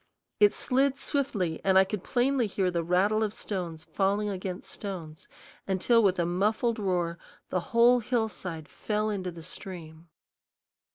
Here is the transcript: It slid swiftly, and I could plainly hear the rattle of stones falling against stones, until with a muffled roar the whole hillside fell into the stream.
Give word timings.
It 0.39 0.51
slid 0.51 0.97
swiftly, 0.97 1.61
and 1.63 1.77
I 1.77 1.83
could 1.83 2.03
plainly 2.03 2.47
hear 2.47 2.71
the 2.71 2.83
rattle 2.83 3.21
of 3.21 3.33
stones 3.35 3.83
falling 3.83 4.29
against 4.29 4.71
stones, 4.71 5.27
until 5.67 6.01
with 6.01 6.17
a 6.17 6.25
muffled 6.25 6.79
roar 6.79 7.19
the 7.49 7.59
whole 7.69 7.99
hillside 7.99 8.67
fell 8.67 9.11
into 9.11 9.29
the 9.29 9.43
stream. 9.43 10.07